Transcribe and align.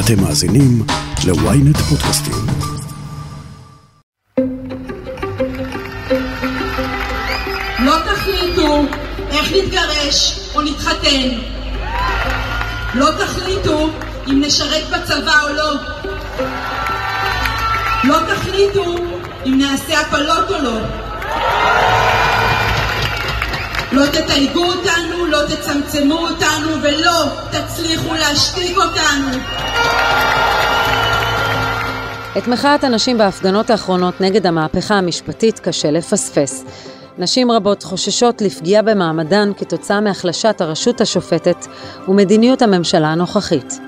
אתם 0.00 0.22
מאזינים 0.22 0.82
ל-ynet 1.26 1.78
פודקאסטים. 1.78 2.34
לא 7.78 7.96
תחליטו 8.04 8.82
איך 9.30 9.52
נתגרש 9.52 10.40
או 10.54 10.62
נתחתן. 10.62 11.28
לא 12.94 13.06
תחליטו 13.18 13.90
אם 14.26 14.42
נשרת 14.46 14.84
בצבא 14.90 15.42
או 15.42 15.54
לא. 15.54 15.72
לא 18.04 18.18
תחליטו 18.34 18.94
אם 19.46 19.58
נעשה 19.58 20.00
הפלות 20.00 20.50
או 20.50 20.62
לא. 20.62 20.78
לא 23.92 24.06
תתייגו 24.06 24.64
אותנו, 24.64 25.26
לא 25.26 25.38
תצמצמו 25.48 26.14
אותנו 26.14 26.82
ולא 26.82 27.24
תצליחו 27.50 28.14
להשתיק 28.14 28.76
אותנו. 28.76 29.38
את 32.38 32.48
מחאת 32.48 32.84
הנשים 32.84 33.18
בהפגנות 33.18 33.70
האחרונות 33.70 34.20
נגד 34.20 34.46
המהפכה 34.46 34.94
המשפטית 34.94 35.58
קשה 35.58 35.90
לפספס. 35.90 36.64
נשים 37.18 37.50
רבות 37.50 37.82
חוששות 37.82 38.42
לפגיעה 38.42 38.82
במעמדן 38.82 39.52
כתוצאה 39.56 40.00
מהחלשת 40.00 40.60
הרשות 40.60 41.00
השופטת 41.00 41.66
ומדיניות 42.08 42.62
הממשלה 42.62 43.08
הנוכחית. 43.08 43.78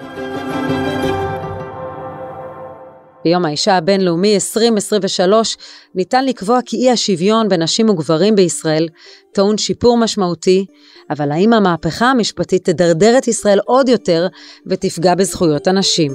ביום 3.25 3.45
האישה 3.45 3.77
הבינלאומי 3.77 4.35
2023 4.35 5.57
ניתן 5.95 6.25
לקבוע 6.25 6.59
כי 6.67 6.77
אי 6.77 6.91
השוויון 6.91 7.49
בין 7.49 7.63
נשים 7.63 7.91
וגברים 7.91 8.35
בישראל 8.35 8.89
טעון 9.35 9.59
שיפור 9.59 9.99
משמעותי, 9.99 10.67
אבל 11.11 11.31
האם 11.31 11.53
המהפכה 11.53 12.11
המשפטית 12.11 12.65
תדרדר 12.65 13.19
את 13.19 13.29
ישראל 13.29 13.59
עוד 13.65 13.89
יותר 13.89 14.27
ותפגע 14.67 15.15
בזכויות 15.15 15.67
הנשים? 15.67 16.12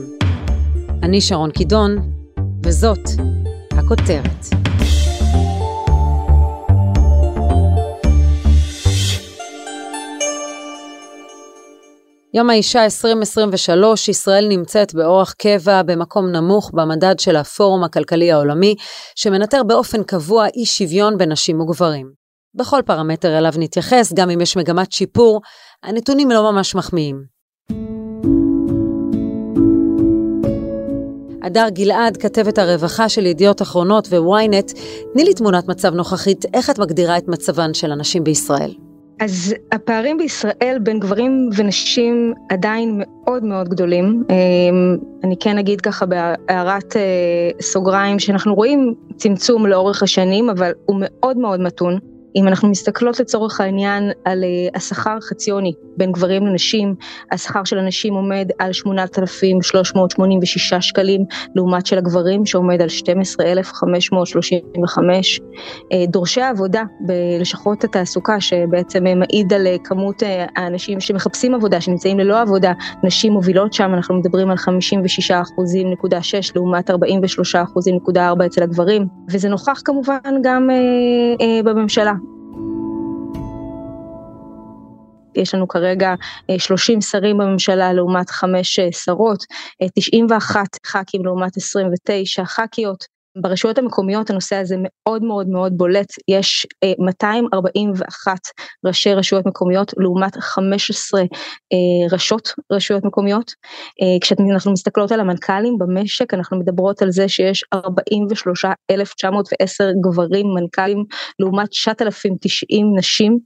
אני 1.04 1.22
שרון 1.22 1.52
קידון, 1.52 1.98
וזאת 2.66 3.10
הכותרת. 3.72 4.46
יום 12.36 12.50
האישה 12.50 12.84
2023, 12.84 14.10
ישראל 14.10 14.48
נמצאת 14.48 14.94
באורח 14.94 15.32
קבע 15.32 15.82
במקום 15.84 16.32
נמוך 16.32 16.72
במדד 16.74 17.20
של 17.20 17.36
הפורום 17.36 17.84
הכלכלי 17.84 18.32
העולמי, 18.32 18.76
שמנטר 19.16 19.64
באופן 19.64 20.04
קבוע 20.04 20.46
אי 20.56 20.66
שוויון 20.66 21.18
בין 21.18 21.32
נשים 21.32 21.62
וגברים. 21.62 22.12
בכל 22.56 22.82
פרמטר 22.86 23.38
אליו 23.38 23.52
נתייחס, 23.58 24.14
גם 24.14 24.30
אם 24.30 24.42
יש 24.42 24.58
מגמת 24.58 24.92
שיפור, 24.92 25.42
הנתונים 25.84 26.32
לא 26.32 26.52
ממש 26.52 26.76
מחמיאים. 26.76 27.24
הדר 31.44 31.70
גלעד, 31.70 32.18
כתבת 32.18 32.58
הרווחה 32.58 33.10
של 33.10 33.26
ידיעות 33.26 33.62
אחרונות 33.62 34.08
ו-ynet, 34.12 34.80
תני 35.14 35.24
לי 35.24 35.34
תמונת 35.34 35.68
מצב 35.68 35.94
נוכחית, 35.94 36.46
איך 36.54 36.70
את 36.70 36.80
מגדירה 36.80 37.18
את 37.18 37.28
מצבן 37.28 37.74
של 37.74 37.92
הנשים 37.92 38.24
בישראל? 38.24 38.72
אז 39.24 39.56
הפערים 39.72 40.18
בישראל 40.18 40.78
בין 40.84 41.00
גברים 41.00 41.50
ונשים 41.56 42.34
עדיין 42.50 43.02
מאוד 43.02 43.44
מאוד 43.44 43.70
גדולים. 43.70 44.24
אמ, 44.30 44.98
אני 45.24 45.36
כן 45.40 45.58
אגיד 45.58 45.82
ככה 45.82 46.06
בהערת 46.06 46.96
אה, 46.96 47.02
סוגריים 47.62 48.20
שאנחנו 48.20 48.56
רואים 48.56 48.94
צמצום 49.16 49.66
לאורך 49.66 50.04
השנים, 50.04 50.50
אבל 50.50 50.72
הוא 50.86 50.98
מאוד 51.00 51.38
מאוד 51.38 51.60
מתון. 51.60 52.00
אם 52.36 52.48
אנחנו 52.48 52.70
מסתכלות 52.70 53.20
לצורך 53.20 53.62
העניין 53.62 54.12
על 54.26 54.44
uh, 54.44 54.48
השכר 54.78 55.18
החציוני 55.18 55.74
בין 55.98 56.12
גברים 56.12 56.48
לנשים, 56.48 56.96
השכר 57.32 57.64
של 57.64 57.78
הנשים 57.78 58.14
עומד 58.14 58.50
על 58.60 58.74
8,386 58.74 60.74
שקלים, 60.74 61.22
לעומת 61.56 61.86
של 61.86 61.98
הגברים 61.98 62.46
שעומד 62.46 62.82
על 62.82 62.90
12,535. 62.90 65.40
Uh, 65.40 65.44
אה, 65.94 66.06
דורשי 66.08 66.42
העבודה 66.42 66.84
בלשכות 67.00 67.84
התעסוקה, 67.84 68.42
שבעצם 68.42 69.04
מעיד 69.04 69.54
על 69.54 69.68
כמות 69.84 70.24
האנשים 70.56 71.00
שמחפשים 71.00 71.56
עבודה, 71.56 71.82
שנמצאים 71.82 72.20
ללא 72.20 72.42
עבודה, 72.42 72.72
נשים 73.04 73.34
מובילות 73.34 73.74
שם, 73.74 73.92
אנחנו 73.94 74.16
מדברים 74.16 74.50
על 74.50 74.58
56.6 74.58 74.64
לעומת 76.56 76.90
43.4 76.90 78.46
אצל 78.46 78.64
הגברים, 78.64 79.08
וזה 79.32 79.50
נוכח 79.50 79.82
כמובן 79.86 80.20
גם 80.44 80.70
בממשלה. 81.64 82.14
יש 85.36 85.56
לנו 85.56 85.68
כרגע 85.68 86.14
30 86.58 87.02
שרים 87.02 87.38
בממשלה 87.38 87.94
לעומת 87.94 88.30
5 88.30 88.80
שרות, 88.80 89.44
91 89.96 90.64
ח"כים 90.86 91.26
לעומת 91.26 91.58
29 91.58 92.46
ח"כיות. 92.46 93.13
ברשויות 93.36 93.78
המקומיות 93.78 94.30
הנושא 94.30 94.56
הזה 94.56 94.76
מאוד 94.80 95.24
מאוד 95.24 95.48
מאוד 95.48 95.78
בולט, 95.78 96.14
יש 96.28 96.68
241 97.00 98.32
אה, 98.32 98.36
ראשי 98.86 99.14
רשויות 99.14 99.46
מקומיות 99.46 99.94
לעומת 99.98 100.38
15 100.40 101.22
אה, 101.22 101.28
ראשות 102.12 102.50
רשויות 102.72 103.06
מקומיות. 103.06 103.52
אה, 104.02 104.18
כשאנחנו 104.22 104.72
מסתכלות 104.72 105.12
על 105.12 105.20
המנכ"לים 105.20 105.78
במשק 105.78 106.34
אנחנו 106.34 106.60
מדברות 106.60 107.02
על 107.02 107.12
זה 107.12 107.30
שיש 107.30 107.64
43,910 107.74 109.92
גברים 110.04 110.46
מנכ"לים 110.56 111.04
לעומת 111.40 111.70
9,090 111.70 112.94
נשים. 112.98 113.40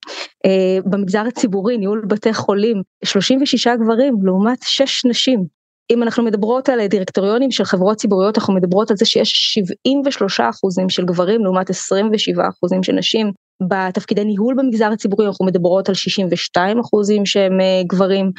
במגזר 0.85 1.23
הציבורי 1.27 1.77
ניהול 1.77 2.05
בתי 2.07 2.33
חולים 2.33 2.81
36 3.05 3.67
גברים 3.67 4.13
לעומת 4.23 4.57
6 4.63 5.05
נשים. 5.05 5.56
אם 5.91 6.03
אנחנו 6.03 6.23
מדברות 6.23 6.69
על 6.69 6.87
דירקטוריונים 6.87 7.51
של 7.51 7.63
חברות 7.63 7.97
ציבוריות, 7.97 8.37
אנחנו 8.37 8.53
מדברות 8.53 8.91
על 8.91 8.97
זה 8.97 9.05
שיש 9.05 9.29
73 9.29 10.39
אחוזים 10.39 10.89
של 10.89 11.05
גברים 11.05 11.43
לעומת 11.43 11.69
27 11.69 12.49
אחוזים 12.49 12.83
של 12.83 12.93
נשים. 12.93 13.31
בתפקידי 13.69 14.25
ניהול 14.25 14.55
במגזר 14.57 14.91
הציבורי 14.93 15.27
אנחנו 15.27 15.45
מדברות 15.45 15.89
על 15.89 15.95
62 15.95 16.79
אחוזים 16.79 17.25
שהם 17.25 17.61
אה, 17.61 17.81
גברים 17.87 18.31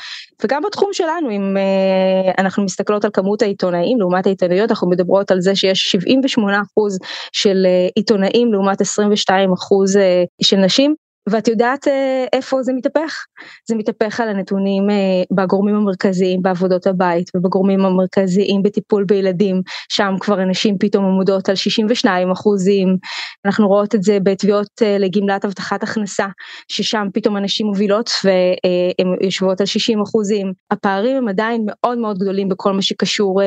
וגם 0.45 0.63
בתחום 0.67 0.91
שלנו 0.93 1.31
אם 1.31 1.57
אה, 1.57 2.33
אנחנו 2.39 2.65
מסתכלות 2.65 3.05
על 3.05 3.11
כמות 3.13 3.43
העיתונאים 3.43 3.99
לעומת 3.99 4.27
העיתונאיות 4.27 4.71
אנחנו 4.71 4.91
מדברות 4.91 5.31
על 5.31 5.41
זה 5.41 5.57
שיש 5.57 5.91
78 5.91 6.61
אחוז 6.61 6.99
של 7.33 7.67
אה, 7.67 7.89
עיתונאים 7.95 8.53
לעומת 8.53 8.81
22 8.81 9.53
אחוז 9.53 9.99
של 10.43 10.57
נשים 10.57 10.95
ואת 11.31 11.49
יודעת 11.49 11.89
אה, 11.89 12.25
איפה 12.33 12.63
זה 12.63 12.73
מתהפך? 12.73 13.25
זה 13.69 13.75
מתהפך 13.75 14.21
על 14.21 14.29
הנתונים 14.29 14.91
אה, 14.91 14.97
בגורמים 15.37 15.75
המרכזיים 15.75 16.43
בעבודות 16.43 16.87
הבית 16.87 17.31
ובגורמים 17.37 17.85
המרכזיים 17.85 18.63
בטיפול 18.63 19.05
בילדים, 19.05 19.63
שם 19.89 20.15
כבר 20.21 20.41
הנשים 20.41 20.79
פתאום 20.81 21.05
עמודות 21.05 21.49
על 21.49 21.55
62 21.55 22.31
אחוזים, 22.31 22.97
אנחנו 23.45 23.69
רואות 23.69 23.95
את 23.95 24.03
זה 24.03 24.19
בתביעות 24.23 24.69
אה, 24.83 24.99
לגמלת 24.99 25.45
הבטחת 25.45 25.83
הכנסה, 25.83 26.27
ששם 26.69 27.07
פתאום 27.15 27.37
הנשים 27.37 27.67
מובילות 27.67 28.11
והן 28.25 29.17
יושבות 29.21 29.61
על 29.61 29.67
60 29.67 30.01
אחוזים. 30.01 30.53
הפערים 30.71 31.17
הם 31.17 31.29
עדיין 31.29 31.67
מאוד 31.67 31.99
מאוד 31.99 32.19
גדולים 32.19 32.49
בכל 32.49 32.73
מה 32.73 32.83
שקשור 32.83 33.41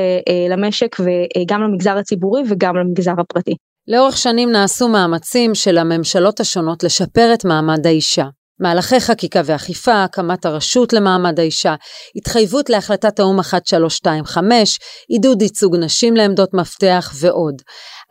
למשק 0.50 0.96
וגם 1.00 1.62
למגזר 1.62 1.98
הציבורי 1.98 2.44
וגם 2.50 2.76
למגזר 2.76 3.14
הפרטי. 3.20 3.56
לאורך 3.88 4.18
שנים 4.18 4.52
נעשו 4.52 4.88
מאמצים 4.88 5.56
של 5.56 5.78
הממשלות 5.78 6.40
השונות 6.40 6.84
לשפר 6.84 7.32
את 7.34 7.46
מעמד 7.46 7.88
האישה. 7.88 8.26
מהלכי 8.60 9.00
חקיקה 9.00 9.42
ואכיפה, 9.46 10.04
הקמת 10.04 10.46
הרשות 10.46 10.94
למעמד 10.94 11.40
האישה, 11.40 11.76
התחייבות 12.16 12.70
להחלטת 12.70 13.20
האו"ם 13.20 13.40
1325, 13.40 14.80
עידוד 15.10 15.42
ייצוג 15.42 15.76
נשים 15.76 16.16
לעמדות 16.16 16.54
מפתח 16.54 17.12
ועוד. 17.20 17.62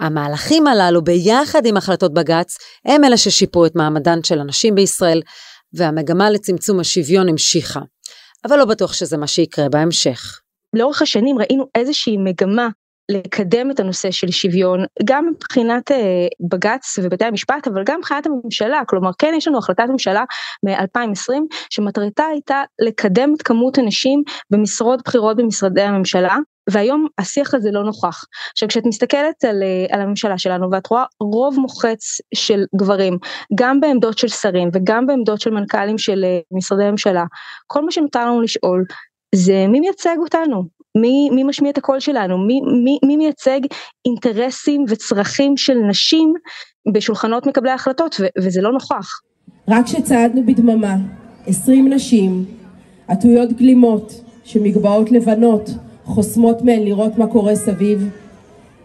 המהלכים 0.01 0.67
הללו 0.67 1.05
ביחד 1.05 1.67
עם 1.67 1.77
החלטות 1.77 2.15
בג"ץ 2.15 2.57
הם 2.87 3.05
אלה 3.05 3.17
ששיפרו 3.17 3.67
את 3.67 3.73
מעמדן 3.77 4.19
של 4.23 4.41
הנשים 4.41 4.75
בישראל, 4.75 5.23
והמגמה 5.75 6.31
לצמצום 6.31 6.81
השוויון 6.81 7.29
המשיכה. 7.29 7.81
אבל 8.45 8.59
לא 8.59 8.65
בטוח 8.65 8.93
שזה 8.93 9.17
מה 9.17 9.27
שיקרה 9.27 9.69
בהמשך. 9.69 10.41
לאורך 10.75 11.03
השנים 11.03 11.39
ראינו 11.39 11.65
איזושהי 11.75 12.17
מגמה 12.17 12.69
לקדם 13.11 13.71
את 13.71 13.81
הנושא 13.81 14.11
של 14.11 14.31
שוויון 14.31 14.85
גם 15.05 15.27
מבחינת 15.31 15.91
אה, 15.91 16.27
בג"ץ 16.51 16.99
ובתי 17.03 17.25
המשפט 17.25 17.69
אבל 17.69 17.85
גם 17.85 17.99
מבחינת 17.99 18.27
הממשלה 18.27 18.83
כלומר 18.87 19.11
כן 19.19 19.33
יש 19.37 19.49
לנו 19.49 19.59
החלטת 19.59 19.85
ממשלה 19.91 20.25
מ-2020 20.67 21.33
שמטרתה 21.71 22.25
הייתה 22.25 22.63
לקדם 22.83 23.35
את 23.37 23.43
כמות 23.43 23.79
הנשים 23.79 24.23
במשרות 24.51 25.03
בכירות 25.07 25.37
במשרדי 25.37 25.83
הממשלה 25.83 26.37
והיום 26.71 27.07
השיח 27.19 27.55
הזה 27.55 27.71
לא 27.71 27.85
נוכח. 27.85 28.25
עכשיו 28.53 28.69
כשאת 28.69 28.87
מסתכלת 28.87 29.45
על, 29.45 29.63
אה, 29.63 29.95
על 29.95 30.01
הממשלה 30.01 30.39
שלנו 30.39 30.71
ואת 30.71 30.87
רואה 30.87 31.05
רוב 31.21 31.59
מוחץ 31.59 32.19
של 32.35 32.65
גברים 32.77 33.19
גם 33.55 33.81
בעמדות 33.81 34.19
של 34.19 34.29
שרים 34.29 34.69
וגם 34.73 35.07
בעמדות 35.07 35.41
של 35.41 35.51
מנכ"לים 35.51 35.99
של 35.99 36.25
אה, 36.25 36.39
משרדי 36.53 36.91
ממשלה 36.91 37.25
כל 37.67 37.85
מה 37.85 37.91
שנותר 37.91 38.27
לנו 38.27 38.43
לשאול 38.43 38.85
זה 39.35 39.67
מי 39.69 39.81
מייצג 39.81 40.17
אותנו 40.19 40.80
מי, 40.99 41.31
מי 41.31 41.43
משמיע 41.43 41.71
את 41.71 41.79
הקול 41.79 42.01
שלנו, 42.01 42.39
מי, 42.39 42.61
מי, 42.85 42.99
מי 43.05 43.17
מייצג 43.17 43.61
אינטרסים 44.05 44.85
וצרכים 44.89 45.57
של 45.57 45.75
נשים 45.75 46.35
בשולחנות 46.93 47.47
מקבלי 47.47 47.71
ההחלטות, 47.71 48.17
ו, 48.21 48.27
וזה 48.39 48.63
לא 48.63 48.73
נוכח. 48.73 49.09
רק 49.69 49.85
כשצעדנו 49.85 50.47
בדממה, 50.47 50.97
עשרים 51.47 51.93
נשים, 51.93 52.45
עטויות 53.09 53.53
גלימות, 53.53 54.21
שמגבעות 54.45 55.13
לבנות, 55.13 55.71
חוסמות 56.05 56.63
מהן 56.63 56.83
לראות 56.83 57.19
מה 57.19 57.27
קורה 57.27 57.57
סביב, 57.57 58.09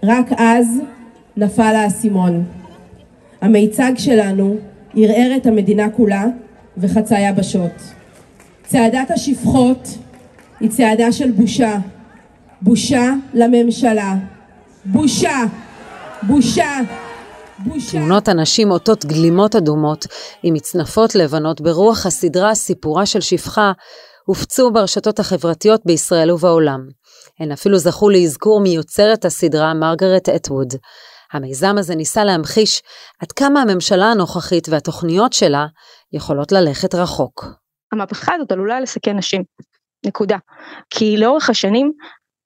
רק 0.03 0.25
אז 0.37 0.79
נפל 1.37 1.61
האסימון. 1.61 2.43
המיצג 3.41 3.91
שלנו 3.97 4.55
ערער 4.95 5.35
את 5.37 5.45
המדינה 5.45 5.89
כולה 5.89 6.25
וחצה 6.77 7.19
יבשות. 7.19 7.71
צעדת 8.63 9.11
השפחות 9.11 9.97
היא 10.59 10.69
צעדה 10.69 11.11
של 11.11 11.31
בושה. 11.31 11.77
בושה 12.61 13.13
לממשלה. 13.33 14.13
בושה. 14.85 15.37
בושה. 16.23 16.71
בושה. 17.59 17.91
תמונות 17.91 18.27
הנשים 18.27 18.69
עוטות 18.69 19.05
גלימות 19.05 19.55
אדומות 19.55 20.05
עם 20.43 20.53
מצנפות 20.53 21.15
לבנות 21.15 21.61
ברוח 21.61 22.05
הסדרה 22.05 22.55
סיפורה 22.55 23.05
של 23.05 23.21
שפחה 23.21 23.71
הופצו 24.25 24.71
ברשתות 24.71 25.19
החברתיות 25.19 25.81
בישראל 25.85 26.31
ובעולם. 26.31 26.79
הן 27.39 27.51
אפילו 27.51 27.77
זכו 27.77 28.09
לאזכור 28.09 28.61
מיוצרת 28.61 29.25
הסדרה 29.25 29.73
מרגרט 29.73 30.29
אטווד. 30.29 30.73
המיזם 31.33 31.77
הזה 31.77 31.95
ניסה 31.95 32.23
להמחיש 32.23 32.81
עד 33.21 33.31
כמה 33.31 33.61
הממשלה 33.61 34.05
הנוכחית 34.05 34.69
והתוכניות 34.69 35.33
שלה 35.33 35.65
יכולות 36.13 36.51
ללכת 36.51 36.95
רחוק. 36.95 37.45
המהפכה 37.91 38.33
הזאת 38.35 38.51
עלולה 38.51 38.79
לסכן 38.79 39.17
נשים, 39.17 39.43
נקודה. 40.05 40.37
כי 40.89 41.17
לאורך 41.17 41.49
השנים 41.49 41.91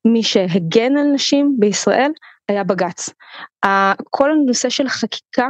מי 0.06 0.24
שהגן 0.24 0.98
על 0.98 1.08
נשים 1.14 1.56
בישראל 1.60 2.12
היה 2.50 2.64
בג"ץ. 2.64 3.10
כל 4.10 4.32
הנושא 4.32 4.70
של 4.70 4.88
חקיקה 4.90 5.48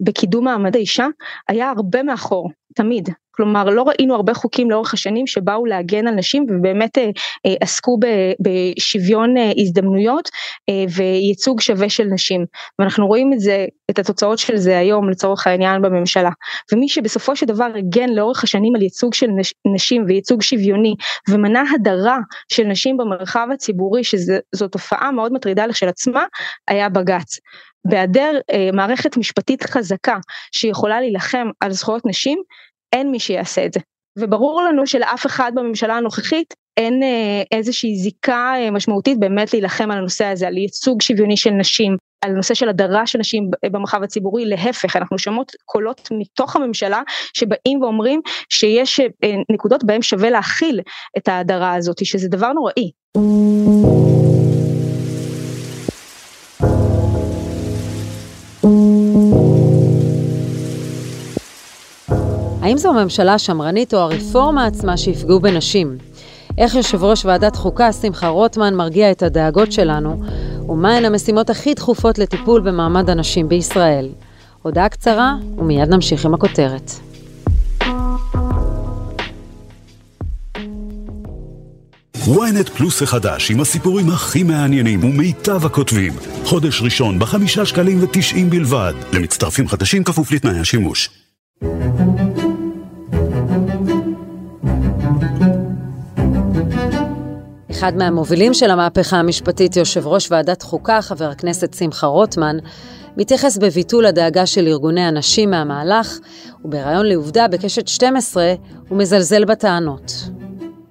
בקידום 0.00 0.44
מעמד 0.44 0.76
האישה 0.76 1.06
היה 1.48 1.70
הרבה 1.70 2.02
מאחור, 2.02 2.50
תמיד. 2.78 3.08
כלומר 3.30 3.64
לא 3.64 3.82
ראינו 3.82 4.14
הרבה 4.14 4.34
חוקים 4.34 4.70
לאורך 4.70 4.94
השנים 4.94 5.26
שבאו 5.26 5.66
להגן 5.66 6.06
על 6.06 6.14
נשים 6.14 6.46
ובאמת 6.50 6.98
אה, 6.98 7.10
אה, 7.46 7.54
עסקו 7.60 7.98
בשוויון 8.40 9.36
אה, 9.36 9.52
הזדמנויות 9.56 10.28
וייצוג 10.96 11.60
שווה 11.60 11.88
של 11.88 12.04
נשים 12.04 12.44
ואנחנו 12.78 13.06
רואים 13.06 13.32
את 13.32 13.40
זה 13.40 13.66
את 13.90 13.98
התוצאות 13.98 14.38
של 14.38 14.56
זה 14.56 14.78
היום 14.78 15.10
לצורך 15.10 15.46
העניין 15.46 15.82
בממשלה 15.82 16.30
ומי 16.72 16.88
שבסופו 16.88 17.36
של 17.36 17.46
דבר 17.46 17.68
הגן 17.78 18.08
לאורך 18.08 18.44
השנים 18.44 18.74
על 18.76 18.82
ייצוג 18.82 19.14
של 19.14 19.26
נש, 19.26 19.54
נשים 19.74 20.04
וייצוג 20.08 20.42
שוויוני 20.42 20.94
ומנע 21.28 21.62
הדרה 21.74 22.18
של 22.52 22.64
נשים 22.64 22.96
במרחב 22.96 23.48
הציבורי 23.54 24.04
שזו 24.04 24.68
תופעה 24.70 25.10
מאוד 25.10 25.32
מטרידה 25.32 25.66
לכשלעצמה 25.66 26.24
היה 26.68 26.88
בג"ץ. 26.88 27.38
בהיעדר 27.86 28.38
אה, 28.52 28.70
מערכת 28.72 29.16
משפטית 29.16 29.62
חזקה 29.62 30.16
שיכולה 30.52 31.00
להילחם 31.00 31.48
על 31.60 31.72
זכויות 31.72 32.06
נשים 32.06 32.38
אין 32.92 33.10
מי 33.10 33.18
שיעשה 33.20 33.66
את 33.66 33.72
זה. 33.72 33.80
וברור 34.18 34.62
לנו 34.62 34.86
שלאף 34.86 35.26
אחד 35.26 35.52
בממשלה 35.54 35.96
הנוכחית 35.96 36.54
אין 36.76 37.02
אה, 37.02 37.58
איזושהי 37.58 37.96
זיקה 37.96 38.52
אה, 38.56 38.70
משמעותית 38.70 39.20
באמת 39.20 39.52
להילחם 39.52 39.90
על 39.90 39.98
הנושא 39.98 40.24
הזה, 40.24 40.46
על 40.46 40.56
ייצוג 40.56 41.02
שוויוני 41.02 41.36
של 41.36 41.50
נשים, 41.50 41.96
על 42.24 42.32
נושא 42.32 42.54
של 42.54 42.68
הדרה 42.68 43.06
של 43.06 43.18
נשים 43.18 43.50
במרחב 43.72 44.02
הציבורי, 44.02 44.44
להפך, 44.44 44.96
אנחנו 44.96 45.18
שומעות 45.18 45.52
קולות 45.64 46.08
מתוך 46.10 46.56
הממשלה 46.56 47.02
שבאים 47.34 47.82
ואומרים 47.82 48.20
שיש 48.48 49.00
אה, 49.00 49.34
נקודות 49.52 49.84
בהם 49.84 50.02
שווה 50.02 50.30
להכיל 50.30 50.80
את 51.18 51.28
ההדרה 51.28 51.74
הזאת, 51.74 52.04
שזה 52.04 52.28
דבר 52.28 52.52
נוראי. 52.52 52.90
האם 62.68 62.78
זו 62.78 62.88
הממשלה 62.88 63.34
השמרנית 63.34 63.94
או 63.94 63.98
הרפורמה 63.98 64.66
עצמה 64.66 64.96
שיפגעו 64.96 65.40
בנשים? 65.40 65.98
איך 66.58 66.74
יושב 66.74 67.04
ראש 67.04 67.24
ועדת 67.24 67.56
חוקה, 67.56 67.92
שמחה 67.92 68.28
רוטמן, 68.28 68.74
מרגיע 68.74 69.10
את 69.10 69.22
הדאגות 69.22 69.72
שלנו, 69.72 70.22
ומהן 70.68 71.04
המשימות 71.04 71.50
הכי 71.50 71.74
דחופות 71.74 72.18
לטיפול 72.18 72.60
במעמד 72.60 73.10
הנשים 73.10 73.48
בישראל? 73.48 74.08
הודעה 74.62 74.88
קצרה, 74.88 75.34
ומיד 75.58 75.88
נמשיך 75.88 76.24
עם 76.24 76.34
הכותרת. 76.34 76.92
ynet 82.14 82.70
פלוס 82.76 83.02
החדש 83.02 83.50
עם 83.50 83.60
הסיפורים 83.60 84.10
הכי 84.10 84.42
מעניינים 84.42 85.04
ומיטב 85.04 85.66
הכותבים. 85.66 86.12
חודש 86.44 86.82
ראשון 86.82 87.18
בחמישה 87.18 87.66
שקלים 87.66 88.02
ותשעים 88.02 88.50
בלבד. 88.50 88.94
למצטרפים 89.12 89.68
חדשים 89.68 90.04
כפוף 90.04 90.32
לתנאי 90.32 90.58
השימוש. 90.60 91.10
אחד 97.78 97.96
מהמובילים 97.96 98.54
של 98.54 98.70
המהפכה 98.70 99.16
המשפטית, 99.16 99.76
יושב 99.76 100.06
ראש 100.06 100.30
ועדת 100.30 100.62
חוקה, 100.62 101.02
חבר 101.02 101.30
הכנסת 101.30 101.74
שמחה 101.74 102.06
רוטמן, 102.06 102.56
מתייחס 103.16 103.58
בביטול 103.58 104.06
הדאגה 104.06 104.46
של 104.46 104.66
ארגוני 104.66 105.00
הנשים 105.00 105.50
מהמהלך, 105.50 106.18
ובריאיון 106.64 107.06
לעובדה 107.06 107.48
בקשת 107.48 107.88
12 107.88 108.54
הוא 108.88 108.98
מזלזל 108.98 109.44
בטענות. 109.44 110.12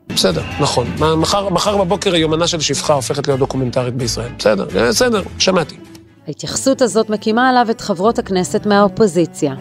בסדר, 0.10 0.42
נכון. 0.60 0.88
מחר, 1.18 1.50
מחר 1.50 1.78
בבוקר 1.78 2.16
יומנה 2.16 2.48
של 2.48 2.60
שפחה 2.60 2.94
הופכת 2.94 3.28
להיות 3.28 3.40
דוקומנטרית 3.40 3.94
בישראל. 3.94 4.32
בסדר, 4.40 4.68
אה, 4.76 4.90
בסדר, 4.90 5.22
שמעתי. 5.40 5.76
ההתייחסות 6.28 6.82
הזאת 6.82 7.10
מקימה 7.10 7.50
עליו 7.50 7.68
את 7.72 7.82
חברות 7.82 8.20
הכנסת 8.20 8.66
מהאופוזיציה, 8.66 9.54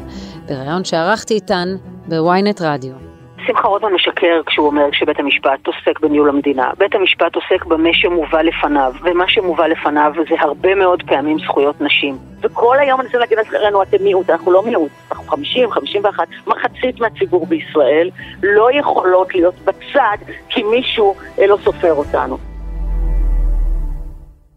בריאיון 0.48 0.84
שערכתי 0.84 1.34
איתן 1.34 1.76
בוויינט 2.08 2.60
רדיו. 2.60 3.05
שמחה 3.46 3.68
רוטמן 3.68 3.92
משקר 3.92 4.40
כשהוא 4.46 4.66
אומר 4.66 4.88
שבית 4.92 5.18
המשפט 5.18 5.66
עוסק 5.66 6.00
בניהול 6.00 6.28
המדינה. 6.28 6.70
בית 6.78 6.94
המשפט 6.94 7.34
עוסק 7.34 7.64
במה 7.64 7.88
שמובא 7.92 8.42
לפניו, 8.42 8.92
ומה 9.02 9.24
שמובא 9.28 9.66
לפניו 9.66 10.12
זה 10.28 10.34
הרבה 10.40 10.74
מאוד 10.74 11.02
פעמים 11.06 11.38
זכויות 11.38 11.80
נשים. 11.80 12.18
וכל 12.42 12.78
היום 12.78 13.00
אני 13.00 13.06
רוצה 13.06 13.18
להגיד 13.18 13.38
לעצמנו, 13.38 13.82
אתם 13.82 14.04
מיעוט, 14.04 14.30
אנחנו 14.30 14.52
לא 14.52 14.62
מיעוט, 14.62 14.90
אנחנו 15.10 15.24
50, 15.24 15.70
51, 15.70 16.28
מחצית 16.46 17.00
מהציבור 17.00 17.46
בישראל 17.46 18.10
לא 18.42 18.68
יכולות 18.72 19.34
להיות 19.34 19.54
בצד 19.54 20.16
כי 20.48 20.62
מישהו 20.62 21.14
לא 21.48 21.58
סופר 21.64 21.92
אותנו. 21.92 22.38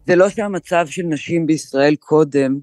זה 0.06 0.16
לא 0.16 0.30
שהמצב 0.30 0.86
של 0.88 1.04
נשים 1.06 1.46
בישראל 1.46 1.96
קודם, 1.96 2.60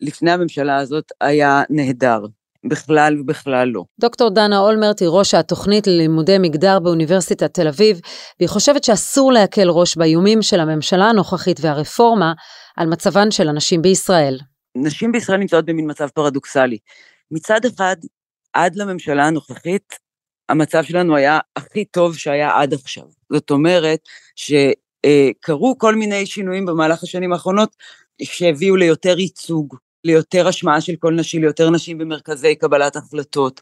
לפני 0.00 0.30
הממשלה 0.30 0.76
הזאת, 0.76 1.04
היה 1.20 1.62
נהדר. 1.70 2.20
בכלל 2.68 3.20
ובכלל 3.20 3.68
לא. 3.68 3.84
דוקטור 4.00 4.30
דנה 4.30 4.58
אולמרט 4.58 5.00
היא 5.00 5.08
ראש 5.08 5.34
התוכנית 5.34 5.86
ללימודי 5.86 6.38
מגדר 6.38 6.78
באוניברסיטת 6.78 7.54
תל 7.54 7.68
אביב, 7.68 8.00
והיא 8.40 8.48
חושבת 8.48 8.84
שאסור 8.84 9.32
להקל 9.32 9.68
ראש 9.68 9.96
באיומים 9.96 10.42
של 10.42 10.60
הממשלה 10.60 11.04
הנוכחית 11.04 11.60
והרפורמה 11.60 12.32
על 12.76 12.88
מצבן 12.88 13.30
של 13.30 13.48
הנשים 13.48 13.82
בישראל. 13.82 14.38
נשים 14.76 15.12
בישראל 15.12 15.38
נמצאות 15.38 15.64
במין 15.64 15.90
מצב 15.90 16.08
פרדוקסלי. 16.08 16.78
מצד 17.30 17.60
אחד, 17.64 17.96
עד 18.52 18.76
לממשלה 18.76 19.26
הנוכחית, 19.26 19.94
המצב 20.48 20.84
שלנו 20.84 21.16
היה 21.16 21.38
הכי 21.56 21.84
טוב 21.84 22.16
שהיה 22.16 22.50
עד 22.60 22.74
עכשיו. 22.74 23.04
זאת 23.32 23.50
אומרת, 23.50 24.00
שקרו 24.36 25.78
כל 25.78 25.94
מיני 25.94 26.26
שינויים 26.26 26.66
במהלך 26.66 27.02
השנים 27.02 27.32
האחרונות 27.32 27.76
שהביאו 28.22 28.76
ליותר 28.76 29.18
ייצוג 29.18 29.76
ליותר 30.04 30.48
השמעה 30.48 30.80
של 30.80 30.92
כל 30.98 31.14
נשים, 31.14 31.42
ליותר 31.42 31.70
נשים 31.70 31.98
במרכזי 31.98 32.54
קבלת 32.54 32.96
החלטות, 32.96 33.60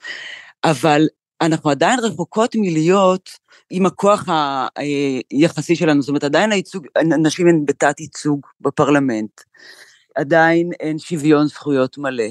אבל 0.64 1.06
אנחנו 1.40 1.70
עדיין 1.70 2.00
רחוקות 2.00 2.56
מלהיות 2.56 3.30
עם 3.70 3.86
הכוח 3.86 4.24
היחסי 5.30 5.76
שלנו, 5.76 6.02
זאת 6.02 6.08
אומרת 6.08 6.24
עדיין 6.24 6.52
הייצוג, 6.52 6.86
נשים 7.22 7.48
הן 7.48 7.64
בתת 7.66 8.00
ייצוג 8.00 8.46
בפרלמנט, 8.60 9.40
עדיין 10.14 10.70
אין 10.80 10.98
שוויון 10.98 11.46
זכויות 11.46 11.98
מלא, 11.98 12.24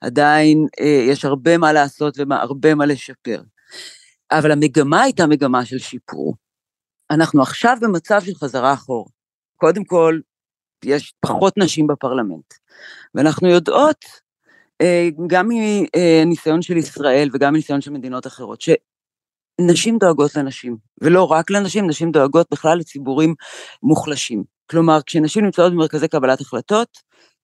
עדיין 0.00 0.66
אה, 0.80 1.04
יש 1.08 1.24
הרבה 1.24 1.58
מה 1.58 1.72
לעשות 1.72 2.18
והרבה 2.18 2.74
מה 2.74 2.86
לשפר. 2.86 3.42
אבל 4.32 4.52
המגמה 4.52 5.02
הייתה 5.02 5.26
מגמה 5.26 5.64
של 5.64 5.78
שיפור. 5.78 6.34
אנחנו 7.10 7.42
עכשיו 7.42 7.76
במצב 7.80 8.20
של 8.24 8.34
חזרה 8.34 8.72
אחור. 8.72 9.08
קודם 9.56 9.84
כל, 9.84 10.20
יש 10.84 11.14
פחות 11.20 11.58
נשים 11.58 11.86
בפרלמנט. 11.86 12.54
ואנחנו 13.14 13.48
יודעות, 13.48 14.04
אה, 14.80 15.08
גם 15.26 15.48
מניסיון 15.48 16.62
של 16.62 16.76
ישראל 16.76 17.28
וגם 17.32 17.52
מניסיון 17.52 17.80
של 17.80 17.90
מדינות 17.90 18.26
אחרות, 18.26 18.60
שנשים 18.60 19.98
דואגות 19.98 20.36
לנשים, 20.36 20.76
ולא 21.00 21.24
רק 21.24 21.50
לנשים, 21.50 21.86
נשים 21.86 22.10
דואגות 22.10 22.46
בכלל 22.50 22.78
לציבורים 22.78 23.34
מוחלשים. 23.82 24.44
כלומר, 24.70 24.98
כשנשים 25.06 25.44
נמצאות 25.44 25.72
במרכזי 25.72 26.08
קבלת 26.08 26.40
החלטות, 26.40 26.88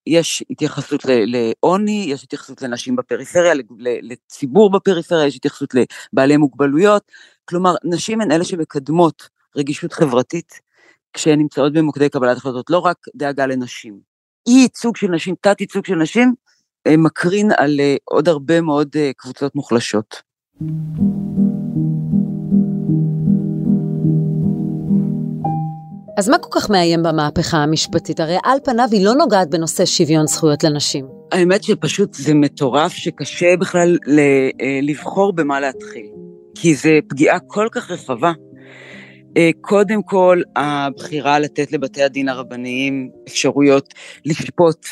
יש 0.06 0.44
התייחסות 0.50 1.04
לעוני, 1.04 2.06
יש 2.08 2.24
התייחסות 2.24 2.62
לנשים 2.62 2.96
בפריפריה, 2.96 3.52
לציבור 3.80 4.70
בפריפריה, 4.70 5.26
יש 5.26 5.36
התייחסות 5.36 5.74
לבעלי 5.74 6.36
מוגבלויות. 6.36 7.02
כלומר, 7.44 7.74
נשים 7.84 8.20
הן 8.20 8.32
אלה 8.32 8.44
שמקדמות 8.44 9.28
רגישות 9.56 9.92
חברתית 9.92 10.67
כשהן 11.18 11.38
נמצאות 11.38 11.72
במוקדי 11.72 12.08
קבלת 12.08 12.36
החלטות, 12.36 12.70
לא 12.70 12.78
רק 12.78 12.96
דאגה 13.16 13.46
לנשים. 13.46 13.98
אי 14.48 14.52
ייצוג 14.52 14.96
של 14.96 15.06
נשים, 15.06 15.34
תת 15.40 15.60
ייצוג 15.60 15.86
של 15.86 15.94
נשים, 15.94 16.34
אה, 16.86 16.96
מקרין 16.96 17.50
על 17.56 17.80
אה, 17.80 17.96
עוד 18.04 18.28
הרבה 18.28 18.60
מאוד 18.60 18.88
אה, 18.96 19.10
קבוצות 19.16 19.54
מוחלשות. 19.54 20.22
אז 26.18 26.28
מה 26.28 26.38
כל 26.38 26.60
כך 26.60 26.70
מאיים 26.70 27.02
במהפכה 27.02 27.56
המשפטית? 27.56 28.20
הרי 28.20 28.36
על 28.44 28.58
פניו 28.64 28.88
היא 28.92 29.04
לא 29.04 29.14
נוגעת 29.14 29.50
בנושא 29.50 29.84
שוויון 29.84 30.26
זכויות 30.26 30.64
לנשים. 30.64 31.06
האמת 31.32 31.64
שפשוט 31.64 32.14
זה 32.14 32.34
מטורף 32.34 32.92
שקשה 32.92 33.56
בכלל 33.60 33.96
לבחור 34.82 35.32
במה 35.32 35.60
להתחיל. 35.60 36.06
כי 36.54 36.74
זה 36.74 36.98
פגיעה 37.08 37.38
כל 37.38 37.68
כך 37.72 37.90
רחבה. 37.90 38.32
אה, 39.36 39.50
קודם 39.60 40.02
כל, 40.02 40.42
הבחירה 40.56 41.38
לתת 41.38 41.72
לבתי 41.72 42.02
הדין 42.02 42.28
הרבניים 42.28 43.10
אפשרויות 43.28 43.94
לשפוט, 44.24 44.86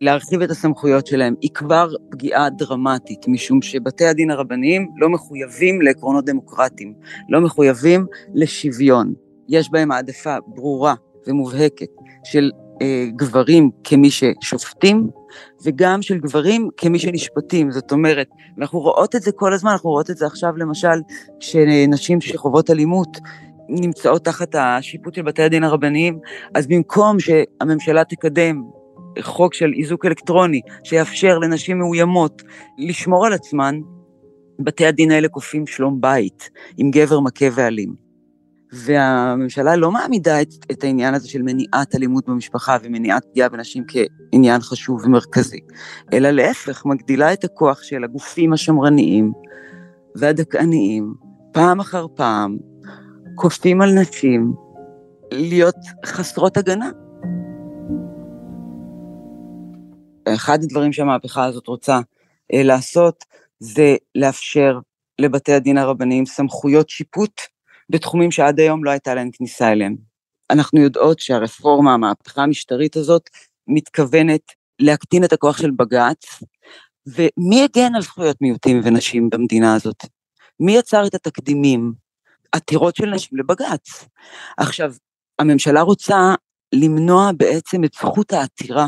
להרחיב 0.00 0.42
את 0.42 0.50
הסמכויות 0.50 1.06
שלהם, 1.06 1.34
היא 1.40 1.50
כבר 1.54 1.88
פגיעה 2.10 2.50
דרמטית, 2.50 3.28
משום 3.28 3.62
שבתי 3.62 4.06
הדין 4.06 4.30
הרבניים 4.30 4.88
לא 4.96 5.08
מחויבים 5.08 5.82
לעקרונות 5.82 6.24
דמוקרטיים, 6.24 6.94
לא 7.28 7.40
מחויבים 7.40 8.06
לשוויון. 8.34 9.14
יש 9.48 9.70
בהם 9.70 9.92
העדפה 9.92 10.36
ברורה 10.46 10.94
ומובהקת 11.26 11.90
של 12.24 12.50
אה, 12.82 13.06
גברים 13.16 13.70
כמי 13.84 14.08
ששופטים, 14.10 15.10
וגם 15.64 16.02
של 16.02 16.18
גברים 16.18 16.68
כמי 16.76 16.98
שנשפטים. 16.98 17.70
זאת 17.70 17.92
אומרת, 17.92 18.28
אנחנו 18.58 18.80
רואות 18.80 19.16
את 19.16 19.22
זה 19.22 19.32
כל 19.32 19.52
הזמן, 19.52 19.70
אנחנו 19.70 19.90
רואות 19.90 20.10
את 20.10 20.16
זה 20.16 20.26
עכשיו 20.26 20.56
למשל, 20.56 21.00
כשנשים 21.40 22.20
שחוות 22.20 22.70
אלימות 22.70 23.18
נמצאות 23.68 24.24
תחת 24.24 24.54
השיפוט 24.54 25.14
של 25.14 25.22
בתי 25.22 25.42
הדין 25.42 25.64
הרבניים, 25.64 26.18
אז 26.54 26.66
במקום 26.66 27.16
שהממשלה 27.20 28.04
תקדם 28.04 28.62
חוק 29.20 29.54
של 29.54 29.72
איזוק 29.78 30.04
אלקטרוני 30.04 30.60
שיאפשר 30.84 31.38
לנשים 31.38 31.78
מאוימות 31.78 32.42
לשמור 32.78 33.26
על 33.26 33.32
עצמן, 33.32 33.80
בתי 34.58 34.86
הדין 34.86 35.10
האלה 35.10 35.28
כופים 35.28 35.66
שלום 35.66 36.00
בית 36.00 36.50
עם 36.76 36.90
גבר 36.90 37.20
מכה 37.20 37.46
ואלים. 37.54 38.06
והממשלה 38.72 39.76
לא 39.76 39.92
מעמידה 39.92 40.42
את, 40.42 40.48
את 40.70 40.84
העניין 40.84 41.14
הזה 41.14 41.28
של 41.28 41.42
מניעת 41.42 41.94
אלימות 41.94 42.28
במשפחה 42.28 42.76
ומניעת 42.82 43.24
פגיעה 43.24 43.48
בנשים 43.48 43.84
כעניין 43.88 44.60
חשוב 44.60 45.04
ומרכזי, 45.04 45.60
אלא 46.12 46.30
להפך, 46.30 46.86
מגדילה 46.86 47.32
את 47.32 47.44
הכוח 47.44 47.82
של 47.82 48.04
הגופים 48.04 48.52
השמרניים 48.52 49.32
והדכאניים, 50.16 51.14
פעם 51.52 51.80
אחר 51.80 52.06
פעם, 52.14 52.56
כופים 53.36 53.82
על 53.82 53.90
נשים 53.92 54.54
להיות 55.32 55.76
חסרות 56.06 56.56
הגנה. 56.56 56.90
אחד 60.28 60.58
הדברים 60.62 60.92
שהמהפכה 60.92 61.44
הזאת 61.44 61.66
רוצה 61.66 62.00
אה, 62.54 62.62
לעשות 62.62 63.24
זה 63.60 63.96
לאפשר 64.14 64.78
לבתי 65.18 65.52
הדין 65.52 65.78
הרבניים 65.78 66.26
סמכויות 66.26 66.88
שיפוט 66.88 67.40
בתחומים 67.90 68.30
שעד 68.30 68.60
היום 68.60 68.84
לא 68.84 68.90
הייתה 68.90 69.14
להם 69.14 69.30
כניסה 69.32 69.72
אליהם. 69.72 69.96
אנחנו 70.50 70.80
יודעות 70.80 71.18
שהרפורמה, 71.18 71.94
המהפכה 71.94 72.42
המשטרית 72.42 72.96
הזאת, 72.96 73.30
מתכוונת 73.68 74.52
להקטין 74.78 75.24
את 75.24 75.32
הכוח 75.32 75.58
של 75.58 75.70
בג"ץ, 75.70 76.42
ומי 77.06 77.62
הגן 77.64 77.94
על 77.94 78.02
זכויות 78.02 78.36
מיעוטים 78.40 78.80
ונשים 78.84 79.30
במדינה 79.30 79.74
הזאת? 79.74 80.04
מי 80.60 80.76
יצר 80.76 81.06
את 81.06 81.14
התקדימים? 81.14 82.05
עתירות 82.56 82.96
של 82.96 83.06
נשים 83.06 83.38
לבג"ץ. 83.38 84.04
עכשיו, 84.58 84.92
הממשלה 85.38 85.80
רוצה 85.80 86.34
למנוע 86.74 87.30
בעצם 87.36 87.84
את 87.84 87.90
זכות 87.94 88.32
העתירה 88.32 88.86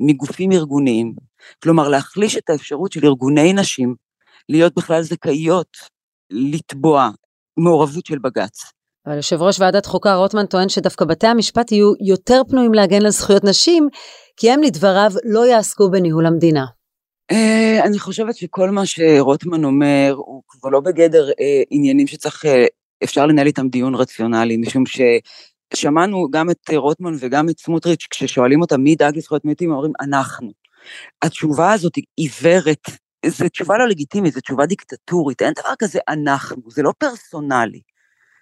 מגופים 0.00 0.52
ארגוניים, 0.52 1.14
כלומר 1.62 1.88
להחליש 1.88 2.36
את 2.36 2.50
האפשרות 2.50 2.92
של 2.92 3.06
ארגוני 3.06 3.52
נשים 3.52 3.94
להיות 4.48 4.74
בכלל 4.74 5.02
זכאיות 5.02 5.76
לתבוע 6.30 7.10
מעורבות 7.56 8.06
של 8.06 8.18
בג"ץ. 8.18 8.60
אבל 9.06 9.16
יושב 9.16 9.42
ראש 9.42 9.60
ועדת 9.60 9.86
חוקה 9.86 10.14
רוטמן 10.14 10.46
טוען 10.46 10.68
שדווקא 10.68 11.04
בתי 11.04 11.26
המשפט 11.26 11.72
יהיו 11.72 11.92
יותר 12.00 12.42
פנויים 12.50 12.74
להגן 12.74 13.04
על 13.04 13.10
זכויות 13.10 13.44
נשים, 13.44 13.88
כי 14.36 14.50
הם 14.50 14.62
לדבריו 14.62 15.10
לא 15.24 15.46
יעסקו 15.46 15.90
בניהול 15.90 16.26
המדינה. 16.26 16.64
Uh, 17.32 17.86
אני 17.86 17.98
חושבת 17.98 18.36
שכל 18.36 18.70
מה 18.70 18.86
שרוטמן 18.86 19.64
אומר 19.64 20.14
הוא 20.16 20.42
כבר 20.48 20.70
לא 20.70 20.80
בגדר 20.80 21.30
uh, 21.30 21.34
עניינים 21.70 22.06
שצריך, 22.06 22.44
uh, 22.44 22.48
אפשר 23.04 23.26
לנהל 23.26 23.46
איתם 23.46 23.68
דיון 23.68 23.94
רציונלי, 23.94 24.56
משום 24.56 24.84
ששמענו 25.74 26.30
גם 26.30 26.50
את 26.50 26.70
רוטמן 26.74 27.12
וגם 27.20 27.48
את 27.48 27.58
סמוטריץ', 27.58 28.06
כששואלים 28.10 28.60
אותם 28.60 28.80
מי 28.80 28.90
ידאג 28.90 29.16
לזכויות 29.16 29.44
מיעוטים, 29.44 29.70
אומרים 29.70 29.92
אנחנו. 30.00 30.52
התשובה 31.22 31.72
הזאת 31.72 31.96
היא 31.96 32.04
עיוורת 32.16 32.82
זו 33.26 33.48
תשובה 33.48 33.78
לא 33.78 33.88
לגיטימית, 33.88 34.34
זו 34.34 34.40
תשובה 34.40 34.66
דיקטטורית, 34.66 35.42
אין 35.42 35.52
דבר 35.58 35.74
כזה 35.78 35.98
אנחנו, 36.08 36.62
זה 36.70 36.82
לא 36.82 36.92
פרסונלי. 36.98 37.80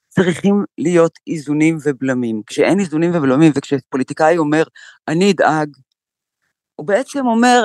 צריכים 0.08 0.64
להיות 0.78 1.18
איזונים 1.26 1.78
ובלמים. 1.84 2.42
כשאין 2.46 2.80
איזונים 2.80 3.10
ובלמים, 3.14 3.52
וכשפוליטיקאי 3.54 4.38
אומר, 4.38 4.62
אני 5.08 5.30
אדאג, 5.30 5.68
הוא 6.74 6.86
בעצם 6.86 7.26
אומר, 7.26 7.64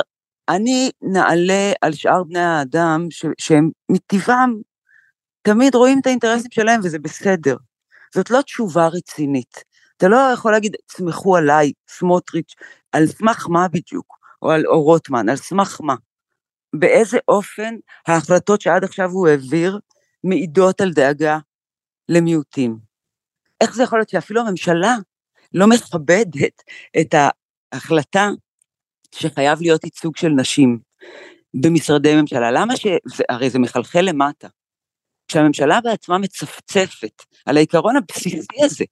אני 0.49 0.91
נעלה 1.01 1.71
על 1.81 1.93
שאר 1.93 2.23
בני 2.23 2.39
האדם 2.39 3.07
ש- 3.09 3.25
שהם 3.37 3.69
מטבעם 3.91 4.61
תמיד 5.43 5.75
רואים 5.75 5.99
את 6.01 6.05
האינטרסים 6.05 6.51
שלהם 6.51 6.81
וזה 6.83 6.99
בסדר. 6.99 7.55
זאת 8.15 8.29
לא 8.29 8.41
תשובה 8.41 8.87
רצינית. 8.87 9.63
אתה 9.97 10.07
לא 10.07 10.17
יכול 10.33 10.51
להגיד, 10.51 10.75
תסמכו 10.87 11.37
עליי, 11.37 11.71
סמוטריץ', 11.87 12.53
על 12.91 13.07
סמך 13.07 13.47
מה 13.49 13.67
בדיוק, 13.67 14.17
או, 14.41 14.51
על, 14.51 14.67
או 14.67 14.83
רוטמן, 14.83 15.29
על 15.29 15.35
סמך 15.35 15.81
מה. 15.81 15.95
באיזה 16.75 17.17
אופן 17.27 17.75
ההחלטות 18.07 18.61
שעד 18.61 18.83
עכשיו 18.83 19.09
הוא 19.09 19.27
העביר 19.27 19.79
מעידות 20.23 20.81
על 20.81 20.91
דאגה 20.91 21.37
למיעוטים. 22.09 22.77
איך 23.61 23.75
זה 23.75 23.83
יכול 23.83 23.99
להיות 23.99 24.09
שאפילו 24.09 24.41
הממשלה 24.41 24.95
לא 25.53 25.67
מכבדת 25.67 26.63
את 27.01 27.15
ההחלטה 27.73 28.29
שחייב 29.15 29.61
להיות 29.61 29.83
ייצוג 29.83 30.17
של 30.17 30.29
נשים 30.29 30.79
במשרדי 31.53 32.15
ממשלה? 32.21 32.51
למה 32.51 32.77
ש... 32.77 32.87
הרי 33.29 33.49
זה 33.49 33.59
מחלחל 33.59 34.01
למטה. 34.01 34.47
כשהממשלה 35.27 35.81
בעצמה 35.81 36.17
מצפצפת 36.17 37.23
על 37.45 37.57
העיקרון 37.57 37.95
הבסיסי 37.95 38.63
הזה, 38.65 38.85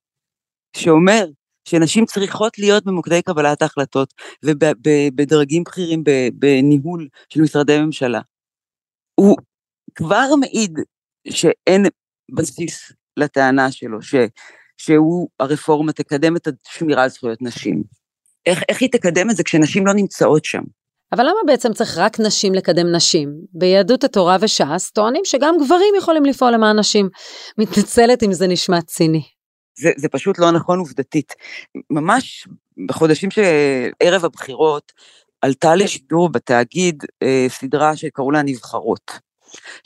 שאומר 0.76 1.26
שנשים 1.64 2.04
צריכות 2.04 2.58
להיות 2.58 2.84
במוקדי 2.84 3.22
קבלת 3.22 3.62
ההחלטות 3.62 4.14
ובדרגים 4.42 5.64
בכירים 5.64 6.04
בניהול 6.34 7.08
של 7.28 7.40
משרדי 7.40 7.78
ממשלה. 7.78 8.20
הוא 9.14 9.36
כבר 9.94 10.26
מעיד 10.40 10.78
שאין 11.28 11.86
בסיס 12.34 12.92
לטענה 13.16 13.72
שלו, 13.72 14.02
ש, 14.02 14.14
שהוא, 14.76 15.28
הרפורמה 15.40 15.92
תקדם 15.92 16.36
את 16.36 16.48
השמירה 16.68 17.02
על 17.02 17.08
זכויות 17.08 17.42
נשים. 17.42 17.82
איך, 18.46 18.62
איך 18.68 18.80
היא 18.80 18.88
תקדם 18.92 19.30
את 19.30 19.36
זה 19.36 19.42
כשנשים 19.44 19.86
לא 19.86 19.92
נמצאות 19.94 20.44
שם? 20.44 20.62
אבל 21.12 21.22
למה 21.24 21.38
בעצם 21.46 21.72
צריך 21.72 21.98
רק 21.98 22.20
נשים 22.20 22.54
לקדם 22.54 22.92
נשים? 22.92 23.34
ביהדות 23.52 24.04
התורה 24.04 24.36
וש"ס 24.40 24.90
טוענים 24.90 25.24
שגם 25.24 25.54
גברים 25.64 25.94
יכולים 25.98 26.24
לפעול 26.24 26.52
למען 26.52 26.78
נשים. 26.78 27.08
מתנצלת 27.58 28.22
אם 28.22 28.32
זה 28.32 28.46
נשמע 28.46 28.80
ציני. 28.80 29.22
זה, 29.78 29.90
זה 29.96 30.08
פשוט 30.08 30.38
לא 30.38 30.50
נכון 30.50 30.78
עובדתית. 30.78 31.34
ממש 31.90 32.48
בחודשים 32.88 33.28
שערב 33.30 34.24
הבחירות 34.24 34.92
עלתה 35.40 35.74
לשידור 35.74 36.28
בתאגיד 36.28 37.04
אה, 37.22 37.46
סדרה 37.48 37.96
שקראו 37.96 38.30
לה 38.30 38.42
נבחרות, 38.42 39.10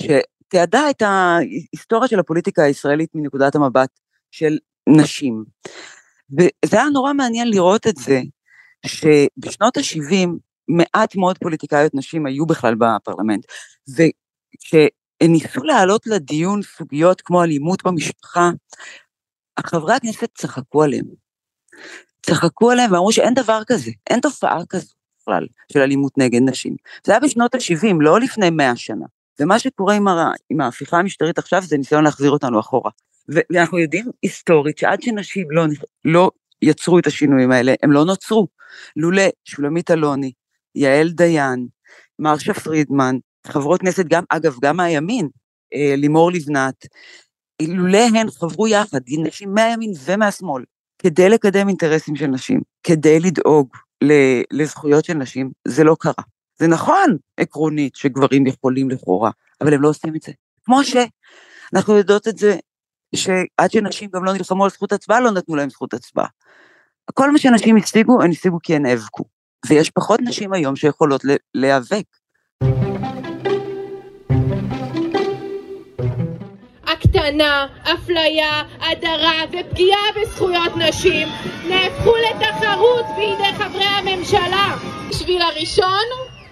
שתיעדה 0.02 0.90
את 0.90 1.02
ההיסטוריה 1.02 2.08
של 2.08 2.18
הפוליטיקה 2.18 2.62
הישראלית 2.62 3.10
מנקודת 3.14 3.54
המבט 3.54 3.90
של 4.30 4.58
נשים. 4.88 5.44
וזה 6.38 6.76
היה 6.76 6.88
נורא 6.92 7.12
מעניין 7.12 7.48
לראות 7.50 7.86
את 7.86 7.96
זה, 7.96 8.20
שבשנות 8.86 9.76
ה-70 9.76 10.28
מעט 10.68 11.16
מאוד 11.16 11.38
פוליטיקאיות 11.38 11.94
נשים 11.94 12.26
היו 12.26 12.46
בכלל 12.46 12.74
בפרלמנט, 12.74 13.44
וכשהן 13.88 14.88
ניסו 15.22 15.64
להעלות 15.64 16.06
לדיון 16.06 16.62
סוגיות 16.62 17.20
כמו 17.20 17.42
אלימות 17.42 17.84
במשפחה, 17.84 18.50
חברי 19.66 19.94
הכנסת 19.94 20.28
צחקו 20.34 20.82
עליהם. 20.82 21.04
צחקו 22.22 22.70
עליהם 22.70 22.92
ואמרו 22.92 23.12
שאין 23.12 23.34
דבר 23.34 23.60
כזה, 23.66 23.90
אין 24.10 24.20
תופעה 24.20 24.66
כזו 24.68 24.94
בכלל 25.20 25.46
של 25.72 25.80
אלימות 25.80 26.18
נגד 26.18 26.40
נשים. 26.42 26.76
זה 27.04 27.12
היה 27.12 27.20
בשנות 27.20 27.54
ה-70, 27.54 27.96
לא 28.00 28.20
לפני 28.20 28.50
100 28.50 28.76
שנה. 28.76 29.06
ומה 29.40 29.58
שקורה 29.58 29.94
עם, 29.94 30.08
הר... 30.08 30.30
עם 30.50 30.60
ההפיכה 30.60 30.98
המשטרית 30.98 31.38
עכשיו 31.38 31.62
זה 31.62 31.78
ניסיון 31.78 32.04
להחזיר 32.04 32.30
אותנו 32.30 32.60
אחורה. 32.60 32.90
ואנחנו 33.28 33.78
יודעים 33.78 34.06
היסטורית 34.22 34.78
שעד 34.78 35.02
שנשים 35.02 35.50
לא, 35.50 35.64
לא 36.04 36.30
יצרו 36.62 36.98
את 36.98 37.06
השינויים 37.06 37.52
האלה, 37.52 37.74
הם 37.82 37.92
לא 37.92 38.04
נוצרו. 38.04 38.48
לולא 38.96 39.22
שולמית 39.44 39.90
אלוני, 39.90 40.32
יעל 40.76 41.08
דיין, 41.10 41.66
מרשה 42.18 42.54
פרידמן, 42.54 43.16
חברות 43.46 43.80
כנסת 43.80 44.04
גם, 44.08 44.24
אגב, 44.28 44.56
גם 44.62 44.76
מהימין, 44.76 45.28
אה, 45.74 45.94
לימור 45.96 46.32
לבנת, 46.32 46.86
אילולא 47.60 47.98
הן 47.98 48.30
חברו 48.30 48.68
יחד, 48.68 49.00
נשים 49.18 49.54
מהימין 49.54 49.92
ומהשמאל, 50.04 50.64
כדי 50.98 51.28
לקדם 51.28 51.68
אינטרסים 51.68 52.16
של 52.16 52.26
נשים, 52.26 52.60
כדי 52.82 53.20
לדאוג 53.20 53.68
לזכויות 54.52 55.04
של 55.04 55.14
נשים, 55.14 55.50
זה 55.68 55.84
לא 55.84 55.96
קרה. 56.00 56.24
זה 56.58 56.66
נכון 56.66 57.16
עקרונית 57.36 57.96
שגברים 57.96 58.46
יכולים 58.46 58.90
לכאורה, 58.90 59.30
אבל 59.60 59.74
הם 59.74 59.82
לא 59.82 59.88
עושים 59.88 60.16
את 60.16 60.22
זה. 60.22 60.32
כמו 60.64 60.80
שאנחנו 60.84 61.96
יודעות 61.96 62.28
את 62.28 62.38
זה 62.38 62.56
שעד 63.14 63.70
שנשים 63.70 64.10
גם 64.14 64.24
לא 64.24 64.32
נלחמו 64.32 64.64
על 64.64 64.70
זכות 64.70 64.92
הצבעה, 64.92 65.20
לא 65.20 65.30
נתנו 65.30 65.56
להם 65.56 65.70
זכות 65.70 65.94
הצבעה. 65.94 66.26
כל 67.14 67.30
מה 67.30 67.38
שנשים 67.38 67.76
השיגו, 67.76 68.22
הן 68.22 68.30
השיגו 68.30 68.58
כי 68.62 68.74
הן 68.74 68.86
נאבקו. 68.86 69.35
ויש 69.68 69.90
פחות 69.90 70.20
נשים 70.22 70.52
היום 70.52 70.76
שיכולות 70.76 71.22
להיאבק. 71.54 72.04
הקטנה, 76.86 77.66
אפליה, 77.82 78.62
הדרה 78.80 79.42
ופגיעה 79.48 80.00
בזכויות 80.20 80.72
נשים 80.76 81.28
נהפכו 81.68 82.12
לתחרות 82.16 83.04
בידי 83.16 83.52
חברי 83.58 83.84
הממשלה. 83.84 84.76
בשביל 85.08 85.42
הראשון, 85.42 86.06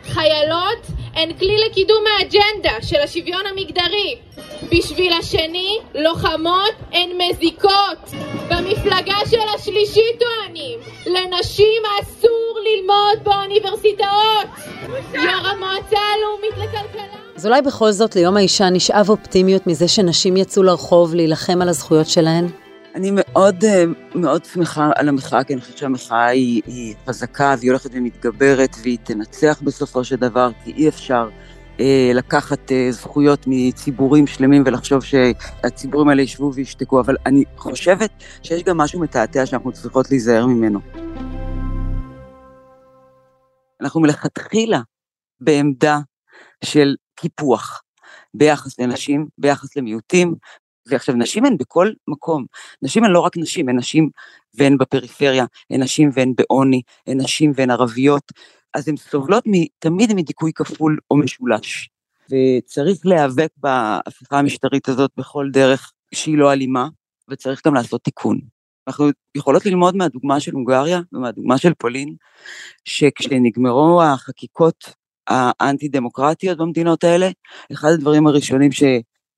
חיילות 0.05 0.94
הן 1.17 1.33
כלי 1.39 1.57
לקידום 1.67 2.05
האג'נדה 2.07 2.83
של 2.83 3.01
השוויון 3.01 3.47
המגדרי. 3.47 4.17
בשביל 4.73 5.13
השני, 5.13 5.79
לוחמות 5.95 6.75
הן 6.93 7.11
מזיקות. 7.19 8.11
במפלגה 8.51 9.17
של 9.31 9.49
השלישי 9.55 10.05
טוענים, 10.21 10.81
לנשים 11.07 11.83
אסור 12.03 12.59
ללמוד 12.65 13.25
באוניברסיטאות. 13.25 14.47
יו"ר 15.15 15.47
המועצה 15.47 15.99
הלאומית 15.99 16.57
לכלכלה 16.57 17.25
אז 17.37 17.47
אולי 17.47 17.63
בכל 17.63 17.93
זאת 17.93 18.17
ליום 18.17 18.37
האישה 18.37 18.71
נשאב 18.71 19.11
אופטימיות 19.11 19.67
מזה 19.67 19.89
שנשים 19.89 20.37
יצאו 20.37 20.63
לרחוב 20.63 21.15
להילחם 21.15 21.63
על 21.63 21.69
הזכויות 21.69 22.07
שלהן? 22.07 22.64
אני 22.95 23.11
מאוד 23.15 23.65
אה, 23.65 23.85
מאוד 24.15 24.45
שמחה 24.45 24.91
על 24.95 25.09
המחאה, 25.09 25.45
כי 25.45 25.53
אני 25.53 25.61
חושבת 25.61 25.79
שהמחאה 25.79 26.27
היא, 26.27 26.63
היא 26.67 26.95
חזקה 27.07 27.55
והיא 27.59 27.71
הולכת 27.71 27.91
ומתגברת 27.93 28.77
והיא 28.83 28.99
תנצח 29.03 29.61
בסופו 29.63 30.05
של 30.05 30.17
דבר, 30.17 30.51
כי 30.65 30.73
אי 30.73 30.89
אפשר 30.89 31.29
אה, 31.81 32.11
לקחת 32.15 32.73
אה, 32.73 32.87
זכויות 32.91 33.45
מציבורים 33.47 34.27
שלמים 34.27 34.63
ולחשוב 34.67 35.05
שהציבורים 35.05 36.09
האלה 36.09 36.23
ישבו 36.23 36.55
וישתקו, 36.55 37.01
אבל 37.01 37.17
אני 37.27 37.45
חושבת 37.57 38.11
שיש 38.43 38.63
גם 38.63 38.77
משהו 38.77 39.01
מתעתע 39.01 39.47
שאנחנו 39.47 39.73
צריכות 39.73 40.11
להיזהר 40.11 40.47
ממנו. 40.47 40.81
אנחנו 43.81 44.01
מלכתחילה 44.01 44.81
בעמדה 45.41 45.99
של 46.65 46.97
קיפוח 47.17 47.83
ביחס 48.35 48.81
לנשים, 48.81 49.27
ביחס 49.39 49.77
למיעוטים, 49.77 50.35
ועכשיו 50.87 51.15
נשים 51.15 51.45
הן 51.45 51.57
בכל 51.57 51.91
מקום, 52.09 52.45
נשים 52.83 53.05
הן 53.05 53.11
לא 53.11 53.21
רק 53.21 53.37
נשים, 53.37 53.69
הן 53.69 53.79
נשים 53.79 54.11
והן 54.55 54.79
בפריפריה, 54.79 55.45
הן 55.71 55.83
נשים 55.83 56.11
והן 56.13 56.33
בעוני, 56.37 56.83
הן 57.07 57.21
נשים 57.21 57.53
והן 57.55 57.71
ערביות, 57.71 58.33
אז 58.75 58.89
הן 58.89 58.97
סובלות 58.97 59.45
תמיד 59.79 60.15
מדיכוי 60.15 60.53
כפול 60.55 60.99
או 61.11 61.17
משולש. 61.17 61.89
וצריך 62.31 62.99
להיאבק 63.05 63.49
בהפיכה 63.57 64.39
המשטרית 64.39 64.89
הזאת 64.89 65.11
בכל 65.17 65.49
דרך 65.53 65.93
שהיא 66.15 66.39
לא 66.39 66.53
אלימה, 66.53 66.89
וצריך 67.29 67.67
גם 67.67 67.75
לעשות 67.75 68.03
תיקון. 68.03 68.41
אנחנו 68.89 69.09
יכולות 69.35 69.67
ללמוד 69.67 69.97
מהדוגמה 69.97 70.41
של 70.41 70.53
הונגריה 70.53 71.01
ומהדוגמה 71.13 71.59
של 71.59 71.75
פולין, 71.75 72.15
שכשנגמרו 72.85 74.03
החקיקות 74.03 74.85
האנטי 75.29 75.89
דמוקרטיות 75.89 76.59
במדינות 76.59 77.05
האלה, 77.05 77.31
אחד 77.73 77.89
הדברים 77.89 78.27
הראשונים 78.27 78.73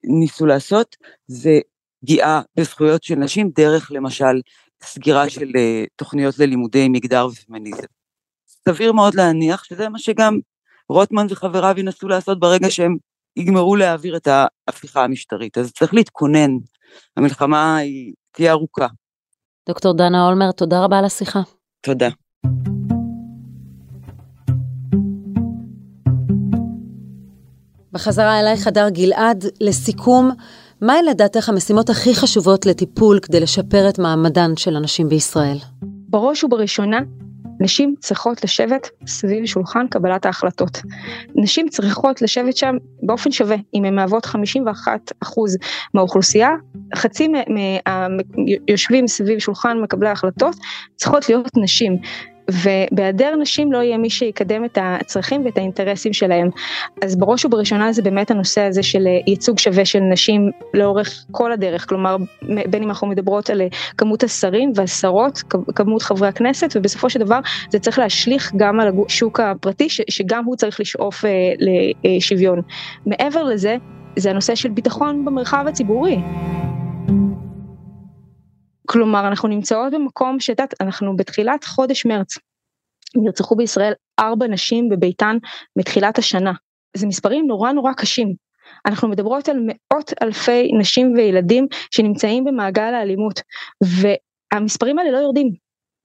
שניסו 0.07 0.47
לעשות 0.47 0.97
זה 1.27 1.59
פגיעה 2.01 2.43
בזכויות 2.57 3.03
של 3.03 3.15
נשים 3.15 3.51
דרך 3.57 3.93
למשל 3.93 4.41
סגירה 4.83 5.31
של 5.31 5.51
אה, 5.57 5.85
תוכניות 5.97 6.39
ללימודי 6.39 6.89
מגדר 6.89 7.27
ופמיניזם. 7.33 7.87
סביר 8.47 8.93
מאוד 8.93 9.15
להניח 9.15 9.65
שזה 9.65 9.89
מה 9.89 9.99
שגם 9.99 10.39
רוטמן 10.89 11.27
וחבריו 11.31 11.75
ינסו 11.79 12.09
לעשות 12.09 12.41
ברגע 12.41 12.71
שהם 12.71 12.97
יגמרו 13.37 13.77
להעביר 13.77 14.17
את 14.17 14.29
ההפיכה 14.29 15.05
המשטרית. 15.05 15.59
אז 15.59 15.73
צריך 15.73 15.95
להתכונן, 15.95 16.51
המלחמה 17.17 17.77
היא 17.77 18.15
תהיה 18.33 18.53
ארוכה. 18.53 18.87
דוקטור 19.69 19.97
דנה 19.97 20.27
אולמר, 20.27 20.53
תודה 20.53 20.85
רבה 20.85 20.99
על 20.99 21.05
השיחה. 21.05 21.41
תודה. 21.81 22.09
בחזרה 27.97 28.41
אלייך, 28.41 28.67
הדר 28.67 28.89
גלעד, 28.89 29.45
לסיכום, 29.61 30.31
מהי 30.81 31.03
לדעתך 31.03 31.49
המשימות 31.49 31.91
הכי 31.91 32.15
חשובות 32.15 32.67
לטיפול 32.67 33.21
כדי 33.21 33.41
לשפר 33.41 33.89
את 33.89 33.99
מעמדן 33.99 34.57
של 34.57 34.77
הנשים 34.77 35.09
בישראל? 35.09 35.57
בראש 35.83 36.45
ובראשונה, 36.45 37.01
נשים 37.61 37.95
צריכות 38.01 38.45
לשבת 38.45 38.89
סביב 39.07 39.47
שולחן 39.47 39.87
קבלת 39.91 40.27
ההחלטות. 40.27 40.83
נשים 41.35 41.69
צריכות 41.69 42.23
לשבת 42.23 42.57
שם 42.57 42.77
באופן 43.03 43.33
שווה, 43.33 43.57
אם 43.75 43.85
הן 43.85 43.95
מהוות 43.95 44.27
51% 44.27 44.29
מהאוכלוסייה, 45.95 46.51
חצי 46.97 47.29
מהיושבים 47.29 49.09
סביב 49.09 49.39
שולחן 49.39 49.79
מקבלי 49.83 50.09
ההחלטות 50.09 50.57
צריכות 50.97 51.29
להיות 51.29 51.51
נשים. 51.57 51.99
ובהיעדר 52.51 53.37
נשים 53.37 53.73
לא 53.73 53.79
יהיה 53.79 53.99
מי 53.99 54.11
שיקדם 54.11 54.65
את 54.65 54.79
הצרכים 54.81 55.45
ואת 55.45 55.59
האינטרסים 55.59 56.13
שלהם. 56.13 56.49
אז 57.03 57.17
בראש 57.17 57.45
ובראשונה 57.45 57.93
זה 57.93 58.03
באמת 58.03 58.31
הנושא 58.31 58.61
הזה 58.61 58.83
של 58.83 59.07
ייצוג 59.27 59.59
שווה 59.59 59.85
של 59.85 60.01
נשים 60.01 60.51
לאורך 60.75 61.25
כל 61.31 61.53
הדרך, 61.53 61.89
כלומר 61.89 62.17
בין 62.43 62.83
אם 62.83 62.89
אנחנו 62.89 63.07
מדברות 63.07 63.51
על 63.51 63.63
כמות 63.99 64.23
השרים 64.23 64.73
והשרות, 64.75 65.43
כמות 65.75 66.03
חברי 66.03 66.29
הכנסת, 66.29 66.73
ובסופו 66.75 67.11
של 67.11 67.21
דבר 67.21 67.39
זה 67.71 67.79
צריך 67.79 67.99
להשליך 67.99 68.53
גם 68.57 68.81
על 68.81 68.89
השוק 69.07 69.41
הפרטי, 69.41 69.89
שגם 69.89 70.45
הוא 70.45 70.57
צריך 70.57 70.81
לשאוף 70.81 71.25
אה, 71.25 71.31
לשוויון. 72.05 72.61
מעבר 73.07 73.43
לזה, 73.43 73.77
זה 74.17 74.31
הנושא 74.31 74.55
של 74.55 74.69
ביטחון 74.69 75.25
במרחב 75.25 75.65
הציבורי. 75.69 76.19
כלומר 78.87 79.29
אנחנו 79.29 79.49
נמצאות 79.49 79.93
במקום 79.93 80.41
שאת 80.41 80.61
אנחנו 80.81 81.17
בתחילת 81.17 81.65
חודש 81.65 82.07
מרץ. 82.07 82.39
נרצחו 83.17 83.57
בישראל 83.57 83.93
ארבע 84.21 84.47
נשים 84.47 84.89
בביתן 84.89 85.37
מתחילת 85.77 86.19
השנה. 86.19 86.53
זה 86.97 87.07
מספרים 87.07 87.47
נורא 87.47 87.73
נורא 87.73 87.93
קשים. 87.93 88.35
אנחנו 88.87 89.09
מדברות 89.09 89.49
על 89.49 89.57
מאות 89.67 90.13
אלפי 90.23 90.71
נשים 90.79 91.15
וילדים 91.17 91.67
שנמצאים 91.91 92.45
במעגל 92.45 92.95
האלימות 92.95 93.41
והמספרים 94.53 94.99
האלה 94.99 95.11
לא 95.11 95.19
יורדים. 95.19 95.53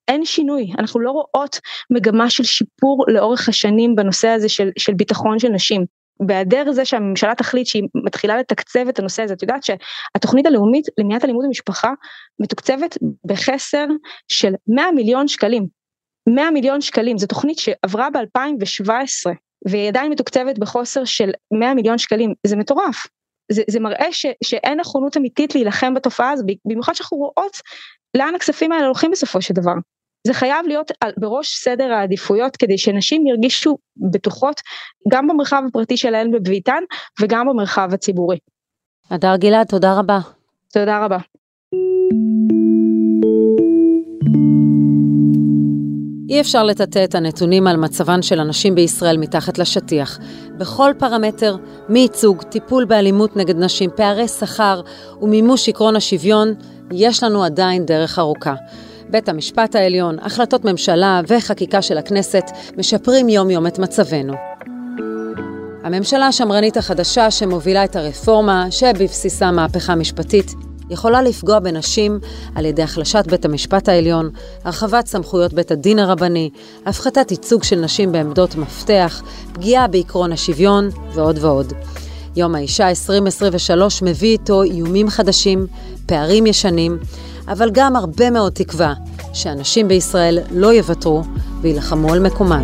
אין 0.08 0.26
שינוי. 0.26 0.72
אנחנו 0.80 1.00
לא 1.00 1.12
רואות 1.12 1.60
מגמה 1.90 2.30
של 2.30 2.44
שיפור 2.44 3.06
לאורך 3.08 3.50
השנים 3.50 3.96
בנושא 3.96 4.28
הזה 4.28 4.50
של, 4.50 4.70
של 4.80 4.94
ביטחון 4.94 5.40
של 5.40 5.50
נשים 5.50 5.86
בהיעדר 6.22 6.72
זה 6.72 6.86
שהממשלה 6.86 7.36
תחליט 7.36 7.68
שהיא 7.68 7.84
מתחילה 8.06 8.38
לתקצב 8.38 8.88
את 8.90 9.00
הנושא 9.00 9.24
הזה, 9.24 9.34
את 9.34 9.42
יודעת 9.42 9.64
שהתוכנית 9.64 10.46
הלאומית 10.46 10.86
למניעת 10.98 11.26
אלימות 11.26 11.46
במשפחה 11.46 11.92
מתוקצבת 12.40 12.98
בחסר 13.26 13.86
של 14.28 14.54
100 14.68 14.92
מיליון 14.92 15.28
שקלים. 15.28 15.68
100 16.30 16.52
מיליון 16.52 16.82
שקלים, 16.82 17.18
זו 17.18 17.28
תוכנית 17.28 17.60
שעברה 17.60 18.10
ב-2017 18.10 19.32
והיא 19.68 19.88
עדיין 19.88 20.12
מתוקצבת 20.12 20.60
בחוסר 20.60 21.06
של 21.06 21.32
100 21.60 21.74
מיליון 21.74 21.98
שקלים, 21.98 22.34
זה 22.48 22.56
מטורף. 22.56 23.08
זה, 23.52 23.64
זה 23.70 23.80
מראה 23.80 24.12
ש, 24.12 24.26
שאין 24.44 24.80
נכונות 24.80 25.18
אמיתית 25.18 25.56
להילחם 25.56 25.94
בתופעה 25.94 26.32
הזו, 26.32 26.44
במיוחד 26.66 26.94
שאנחנו 26.94 27.18
רואות 27.18 27.58
לאן 28.18 28.36
הכספים 28.36 28.72
האלה 28.72 28.86
הולכים 28.86 29.12
בסופו 29.12 29.42
של 29.42 29.54
דבר. 29.54 29.74
זה 30.28 30.34
חייב 30.34 30.68
להיות 30.68 30.92
בראש 31.18 31.56
סדר 31.56 31.92
העדיפויות 31.94 32.58
כדי 32.58 32.78
שנשים 32.78 33.28
ירגישו 33.28 33.78
בטוחות 34.12 34.62
גם 35.12 35.28
במרחב 35.28 35.64
הפרטי 35.68 35.98
שלהן 35.98 36.32
בביתן 36.32 36.84
וגם 37.22 37.48
במרחב 37.48 37.90
הציבורי. 37.94 38.38
הדר 39.10 39.36
גלעד, 39.36 39.68
תודה 39.68 39.94
רבה. 39.94 40.20
תודה 40.74 41.06
רבה. 41.06 41.18
אי 46.30 46.42
אפשר 46.42 46.64
לטאטא 46.64 47.04
את 47.04 47.16
הנתונים 47.16 47.68
על 47.68 47.78
מצבן 47.78 48.22
של 48.22 48.40
הנשים 48.40 48.76
בישראל 48.76 49.18
מתחת 49.18 49.58
לשטיח. 49.58 50.20
בכל 50.58 50.92
פרמטר, 51.00 51.56
מייצוג, 51.90 52.44
טיפול 52.44 52.86
באלימות 52.86 53.38
נגד 53.38 53.56
נשים, 53.56 53.90
פערי 53.96 54.28
שכר 54.28 54.82
ומימוש 55.22 55.70
עקרון 55.70 55.96
השוויון, 55.96 56.54
יש 56.92 57.24
לנו 57.24 57.44
עדיין 57.44 57.86
דרך 57.86 58.20
ארוכה. 58.20 58.56
בית 59.12 59.30
המשפט 59.30 59.76
העליון, 59.76 60.18
החלטות 60.22 60.66
ממשלה 60.66 61.22
וחקיקה 61.28 61.82
של 61.82 61.98
הכנסת 61.98 62.44
משפרים 62.78 63.30
יום-יום 63.30 63.68
את 63.68 63.80
מצבנו. 63.80 64.34
הממשלה 65.84 66.28
השמרנית 66.28 66.78
החדשה 66.78 67.32
שמובילה 67.32 67.84
את 67.84 67.96
הרפורמה, 67.96 68.72
שבבסיסה 68.72 69.52
מהפכה 69.52 69.96
משפטית, 69.96 70.54
יכולה 70.90 71.22
לפגוע 71.22 71.60
בנשים 71.60 72.20
על 72.56 72.66
ידי 72.66 72.84
החלשת 72.84 73.24
בית 73.28 73.46
המשפט 73.46 73.90
העליון, 73.90 74.30
הרחבת 74.64 75.08
סמכויות 75.08 75.54
בית 75.54 75.72
הדין 75.72 76.00
הרבני, 76.00 76.50
הפחתת 76.86 77.32
ייצוג 77.32 77.64
של 77.64 77.80
נשים 77.80 78.12
בעמדות 78.12 78.56
מפתח, 78.56 79.22
פגיעה 79.54 79.88
בעקרון 79.88 80.32
השוויון 80.32 80.90
ועוד 81.14 81.38
ועוד. 81.42 81.74
יום 82.36 82.56
האישה 82.56 82.90
2023 82.90 84.02
מביא 84.02 84.32
איתו 84.32 84.64
איומים 84.64 85.10
חדשים, 85.10 85.68
פערים 86.06 86.46
ישנים, 86.46 87.00
אבל 87.48 87.70
גם 87.74 87.96
הרבה 87.96 88.30
מאוד 88.30 88.52
תקווה 88.52 88.94
שאנשים 89.34 89.88
בישראל 89.88 90.40
לא 90.52 90.74
יוותרו 90.74 91.24
ויילחמו 91.62 92.14
על 92.14 92.20
מקומן. 92.20 92.64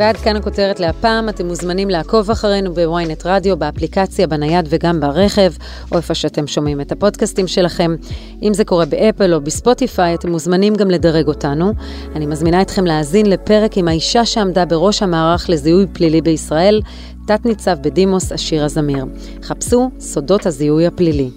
ועד 0.00 0.16
כאן 0.16 0.36
הכותרת 0.36 0.80
להפעם, 0.80 1.28
אתם 1.28 1.46
מוזמנים 1.46 1.90
לעקוב 1.90 2.30
אחרינו 2.30 2.74
בוויינט 2.74 3.26
רדיו, 3.26 3.56
באפליקציה, 3.56 4.26
בנייד 4.26 4.66
וגם 4.70 5.00
ברכב, 5.00 5.52
או 5.92 5.96
איפה 5.96 6.14
שאתם 6.14 6.46
שומעים 6.46 6.80
את 6.80 6.92
הפודקאסטים 6.92 7.46
שלכם. 7.46 7.96
אם 8.42 8.54
זה 8.54 8.64
קורה 8.64 8.84
באפל 8.84 9.34
או 9.34 9.40
בספוטיפיי, 9.40 10.14
אתם 10.14 10.30
מוזמנים 10.30 10.74
גם 10.74 10.90
לדרג 10.90 11.28
אותנו. 11.28 11.72
אני 12.14 12.26
מזמינה 12.26 12.62
אתכם 12.62 12.84
להאזין 12.84 13.26
לפרק 13.26 13.78
עם 13.78 13.88
האישה 13.88 14.24
שעמדה 14.24 14.64
בראש 14.64 15.02
המערך 15.02 15.50
לזיהוי 15.50 15.86
פלילי 15.92 16.20
בישראל, 16.20 16.80
תת-ניצב 17.26 17.76
בדימוס 17.82 18.32
אשירה 18.32 18.68
זמיר. 18.68 19.04
חפשו 19.42 19.90
סודות 19.98 20.46
הזיהוי 20.46 20.86
הפלילי. 20.86 21.30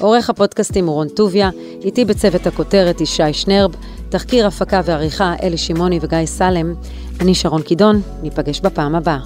עורך 0.00 0.30
הפודקאסטים 0.30 0.86
הוא 0.86 0.94
רון 0.94 1.08
טוביה, 1.08 1.50
איתי 1.84 2.04
בצוות 2.04 2.46
הכותרת 2.46 3.00
ישי 3.00 3.32
שנרב, 3.32 3.74
תחקיר 4.08 4.46
הפקה 4.46 4.80
ועריכה 4.84 5.34
אלי 5.42 5.58
שמעוני 5.58 5.98
וגיא 6.02 6.26
סלם. 6.26 6.74
אני 7.20 7.34
שרון 7.34 7.62
קידון, 7.62 8.00
ניפגש 8.22 8.60
בפעם 8.60 8.94
הבאה. 8.94 9.18